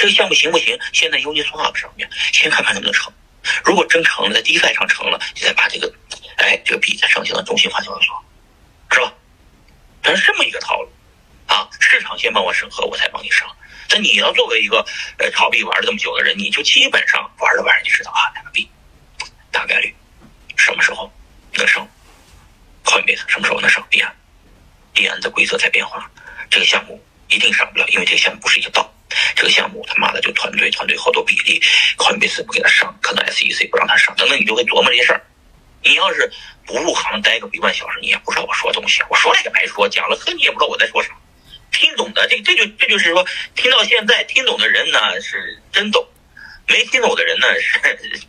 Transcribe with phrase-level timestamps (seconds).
[0.00, 0.78] 这个项目行不行？
[0.94, 3.12] 先在 Uniswap 上面先看看能不能成。
[3.62, 5.92] 如果真成了，在 DeFi 上成了，你再把这个，
[6.38, 8.24] 哎，这个币再上行到中心化交易所，
[8.92, 9.12] 是吧？
[10.02, 10.88] 它是这么一个套路
[11.46, 11.68] 啊。
[11.80, 13.46] 市场先帮我审核，我才帮你上。
[13.90, 14.82] 那你要作为一个
[15.18, 18.66] 呃炒币玩了这么久的人，你就基本上玩着玩着就知道啊，哪个币
[19.52, 19.94] 大概率
[20.56, 21.12] 什么时候
[21.58, 21.86] 能升
[22.84, 24.16] ，Coinbase 什么时候能升币安，
[24.94, 26.10] 币安的规则在变化，
[26.48, 28.90] 这个项目一定上不了，因为这个项目不是一个道。
[29.34, 31.60] 这个项目他妈的就团队团队好多比例
[31.96, 35.22] ，Coinbase 不给他上，可能 SEC 不让他上，等等，你就会琢磨这些事儿。
[35.82, 36.30] 你要是
[36.66, 41.08] 不入行待个一万小时，你也不知道我说东西，我说了也白说，讲了课，你也不知道我在说啥。
[41.72, 46.06] 听懂的，这这就这就是说，听到现在听懂的人呢是真懂，
[46.66, 47.78] 没听懂的人呢是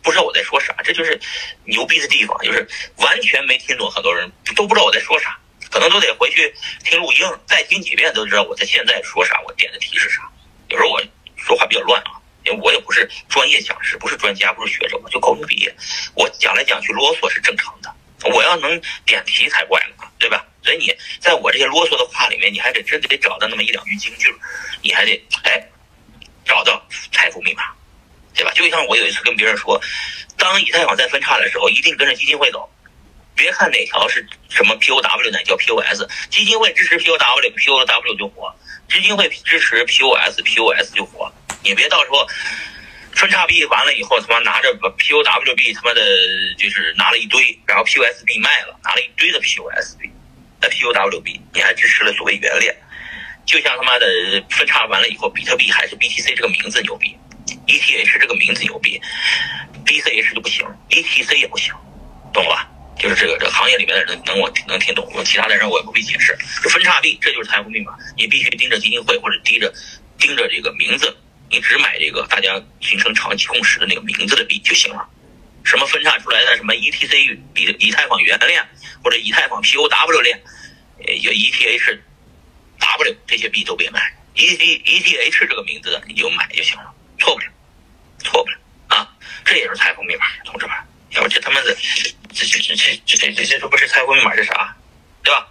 [0.02, 0.74] 不知道我在说啥。
[0.82, 1.20] 这就是
[1.64, 5.38] 牛逼的地方，就是完全没听懂，很多人都不知道我在说啥，
[5.70, 6.54] 可能都得回去
[6.84, 10.22] 听录音，再听几遍都知道我在现在说啥，我点的题是啥。
[10.72, 11.02] 有时候我
[11.36, 15.74] 说话比较乱啊，因为我也不是专业讲师，不是专家，不是学者，我就高中毕业，
[16.14, 17.94] 我讲来讲去啰嗦是正常的。
[18.32, 20.46] 我要能点题才怪呢，对吧？
[20.62, 24.34] 所以你在我这些啰嗦的话里面，你还得真得找到那么一两句金句，
[24.80, 25.60] 你还得哎
[26.44, 27.64] 找到财富密码，
[28.32, 28.52] 对吧？
[28.54, 29.78] 就像我有一次跟别人说，
[30.38, 32.70] 当以太坊在分叉的时候，一定跟着基金会走，
[33.34, 38.54] 别看哪条是什么 POW 哪叫 POS，基金会支持 POW，POW 就火，
[38.92, 41.32] 基金会支持 POS，POS 就火，
[41.64, 42.26] 你别到时候。
[43.14, 46.00] 分叉币完了以后，他妈拿着 POWB，他妈的
[46.56, 50.10] 就是拿了一堆，然后 POS 币卖了，拿了一堆的 POS 币，
[50.62, 52.74] 那 POWB 你还支持了所谓原链，
[53.44, 54.06] 就像他妈的
[54.48, 57.14] 分叉完了以后，比特币还是 BTC 这个名字牛逼
[57.66, 58.98] ，ETH 这个名字牛逼
[59.84, 61.74] ，BCH 就不行，ETC 也不行，
[62.32, 62.71] 懂了吧？
[63.02, 66.38] 就是这个这个行业里面的人能我能听懂，我其他的人我也不必解释。
[66.62, 69.74] 就分叉币，这就是财富密码，你必须盯着基金会或者盯着
[70.18, 71.16] 盯着这个名字。
[71.50, 75.06] 你只买这个大家形成长期共识的那个名字的币就行了，
[75.64, 78.64] 什么分叉出来的什么 ETC 比以太坊原链
[79.02, 80.40] 或者以太坊 POW 链，
[81.06, 81.98] 呃，有 ETH
[82.78, 84.00] W 这些币都别买
[84.34, 87.46] ，E T ETH 这个名字的你就买就行了，错不了，
[88.20, 88.56] 错不了
[88.88, 89.08] 啊！
[89.44, 90.74] 这也是财富密码，同志们，
[91.20, 91.74] 我就他们的
[92.32, 94.74] 这这这这这这这不是财富密码是啥，
[95.22, 95.48] 对吧？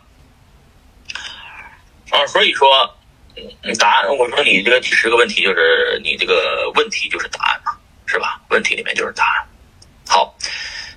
[2.11, 2.97] 啊，所以说，
[3.79, 8.41] 答案我说你这个第十个问题就是你这个问题就是答案嘛，是吧？
[8.49, 9.47] 问题里面就是答案。
[10.07, 10.35] 好，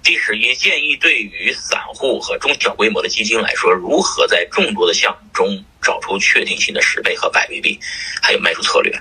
[0.03, 7.79] 第十一建议对于散户和中小规模的基金来说，如何在众多的项目中找出确定性的十倍和百倍币，
[8.23, 8.93] 还有卖出策略？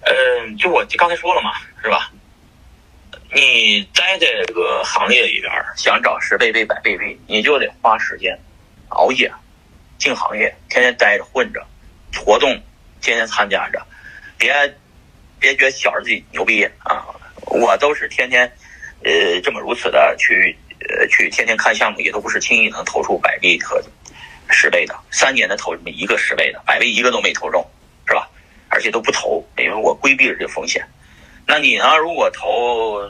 [0.00, 1.52] 嗯，就我刚才说了嘛，
[1.82, 2.10] 是吧？
[3.34, 8.38] 你待在这个行业里边，想找十倍倍、百倍币，你就得花时间
[8.88, 9.30] 熬夜。
[9.98, 11.60] 进行业，天天待着混着，
[12.16, 12.50] 活动
[13.02, 13.84] 天天参加着，
[14.38, 14.54] 别
[15.38, 17.04] 别觉得小着自己牛逼啊！
[17.46, 18.50] 我都是天天
[19.02, 20.56] 呃这么如此的去
[20.88, 23.82] 呃去天天看项目，也都不是轻易能投出百倍和
[24.48, 27.68] 十倍的，三年的投一个十倍的，百倍一个都没投中，
[28.06, 28.30] 是吧？
[28.68, 30.86] 而且都不投，因为我规避了这个风险。
[31.50, 31.96] 那你呢？
[31.96, 33.00] 如果投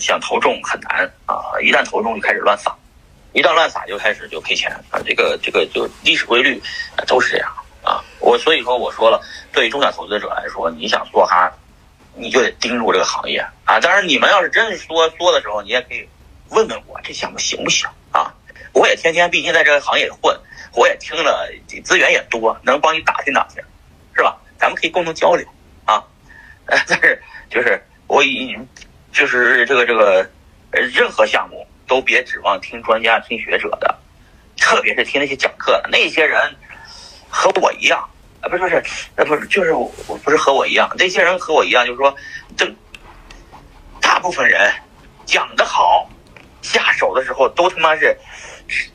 [0.00, 1.60] 想投中很难啊！
[1.60, 2.74] 一旦投中就开始乱撒。
[3.34, 4.98] 一旦乱撒就开始就赔钱啊！
[5.04, 6.58] 这个这个就历史规律
[7.06, 7.52] 都是这样
[7.84, 8.02] 啊！
[8.18, 9.20] 我所以说我说了，
[9.52, 11.52] 对于中小投资者来说，你想做哈，
[12.14, 13.78] 你就得盯住这个行业啊！
[13.78, 16.08] 当然，你们要是真是说说的时候，你也可以
[16.48, 18.32] 问问我这项目行不行啊？
[18.72, 20.34] 我也天天毕竟在这个行业混，
[20.72, 21.46] 我也听了
[21.84, 23.62] 资源也多，能帮你打听打听，
[24.16, 24.34] 是吧？
[24.58, 25.46] 咱们可以共同交流
[25.84, 26.02] 啊！
[26.64, 28.56] 但是就是我已
[29.12, 30.26] 就是这个这个
[30.72, 31.64] 任何项目。
[31.84, 33.94] 都别指望听专家、听学者的，
[34.56, 36.40] 特别是听那些讲课的那些人，
[37.28, 38.08] 和我一样
[38.40, 38.82] 啊，不是不是，
[39.16, 39.92] 呃不是，就是我
[40.24, 42.16] 不是和我一样，那些人和我一样，就是说，
[42.56, 42.66] 这
[44.00, 44.72] 大部分人
[45.26, 46.08] 讲的好，
[46.62, 48.16] 下手的时候都他妈是，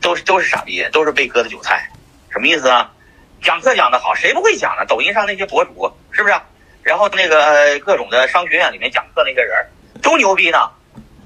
[0.00, 1.88] 都是都是傻逼，都是被割的韭菜，
[2.32, 2.90] 什么意思啊？
[3.40, 4.84] 讲课讲的好，谁不会讲呢？
[4.86, 6.34] 抖音上那些博主是不是？
[6.88, 9.54] 然后那个各种的商学院里面讲课那些人
[10.00, 10.58] 都牛逼呢。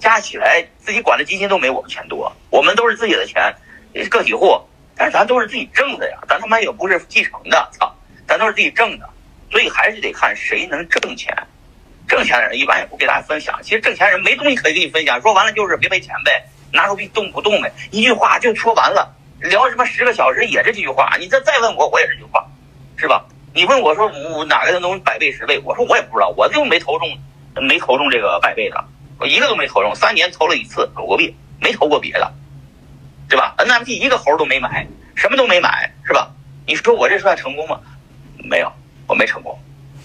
[0.01, 3.55] 加起来自己管的基金都没我们钱多，我们都是自己的钱，
[4.11, 4.61] 个体户，
[4.97, 7.95] 但是咱都是自己挣的呀，咱他妈也不是继承的，操，
[8.27, 9.09] 咱都是自己挣的，
[9.53, 11.33] 所以还是得看谁能挣钱，
[12.09, 16.43] 挣钱的人一般也不给大家分享，其实挣钱人没东西可以给你分享，说完了就是别赔钱呗，
[16.73, 22.45] 拿出币动不动呗，一句话就说完了，聊什么十个小时也是这句话，你再再问我，我也这句话，
[22.97, 23.25] 是吧？
[23.55, 27.09] 你问我说我哪个能百倍十倍，我说我也不知道，我就没投中，
[27.55, 28.85] 没投中这个百倍的。
[29.19, 32.33] 我一个都没投中，三年投了一次狗狗币，没投过别的，
[33.29, 36.31] 对吧？NFT 一个猴都没买，什么都没买，是吧？
[36.67, 37.79] 你说我这算成功吗？
[38.39, 38.73] 没有，
[39.07, 39.57] 我没成功，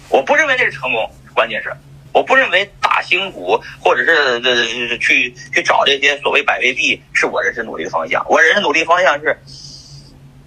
[0.08, 1.72] 我不认为这是成功，关键是
[2.12, 8.24] 我不认为打新股或者是呃去去找这些所谓百倍币是我人生努力的方向。
[8.28, 9.38] 我人生努力方向是，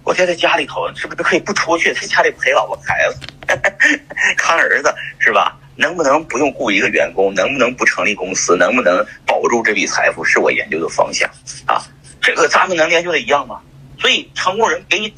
[0.04, 3.20] 我待在家里头是不是可以不出去，在家里陪老婆孩子，
[4.36, 5.56] 看儿子是吧？
[5.76, 7.32] 能不能不用雇一个员工？
[7.34, 8.56] 能不能不成立公司？
[8.56, 10.24] 能不能保住这笔财富？
[10.24, 11.28] 是我研究的方向
[11.66, 11.80] 啊！
[12.20, 13.60] 这个咱们能研究的一样吗？
[13.98, 15.12] 所以成功人给你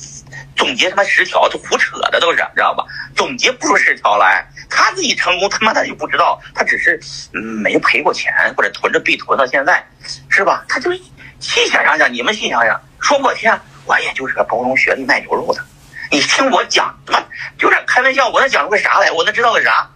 [0.55, 2.85] 总结他妈十条，就胡扯的都是，知道吧？
[3.17, 7.01] 总结不出十条来，他自己成功他妈他就不知道，他只是
[7.33, 9.83] 没赔过钱或者囤着币囤到现在，
[10.29, 10.65] 是吧？
[10.69, 10.93] 他就
[11.41, 15.63] 细想想想，你们细想想，说破天，我也就是个高中学历卖牛肉的，
[16.11, 17.25] 你听我讲，他妈
[17.59, 19.11] 就是开玩笑，我能讲出个啥来？
[19.11, 19.91] 我能知道个啥？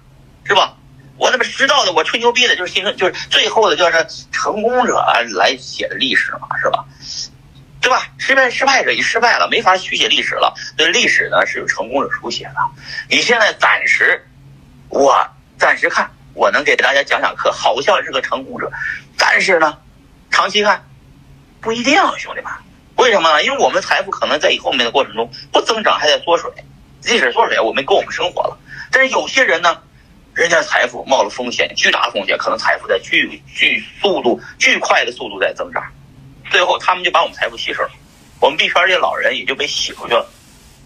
[0.44, 0.74] 是吧？
[1.16, 4.94] 我他妈知道的，我吹牛逼的，就是新就是最后的，就是成功者
[5.36, 6.84] 来写的历史嘛，是吧？
[7.80, 8.06] 对吧？
[8.18, 10.54] 失败失败者已失败了，没法续写历史了。
[10.76, 12.54] 对历史呢是由成功者书写的。
[13.08, 14.26] 你现在暂时，
[14.88, 15.26] 我
[15.58, 18.70] 暂时看，我能给大家讲讲课，好像是个成功者，
[19.16, 19.78] 但是呢，
[20.30, 20.84] 长期看
[21.60, 22.52] 不一定，兄弟们。
[22.98, 23.42] 为什么呢？
[23.42, 26.50] 因为我们财富可能在以后面的过程中不增长，还在缩水。
[27.00, 28.58] 即使缩水，我们够我们生活了。
[28.90, 29.78] 但是有些人呢？
[30.34, 35.82] 人家财富冒了风险，巨大风险，可能财富在巨巨速度、巨快的速度在增长，
[36.48, 37.90] 最后他们就把我们财富吸收了，
[38.40, 40.24] 我们币圈这些老人也就被洗出去了。